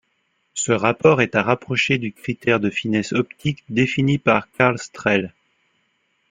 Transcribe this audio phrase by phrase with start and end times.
[0.55, 5.31] Ce rapport est à rapprocher du critère de finesse optique défini par Karl Strehl.